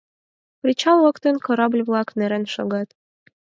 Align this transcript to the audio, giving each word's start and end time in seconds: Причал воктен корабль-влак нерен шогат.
Причал 0.61 0.97
воктен 1.03 1.35
корабль-влак 1.45 2.07
нерен 2.17 2.45
шогат. 2.53 2.89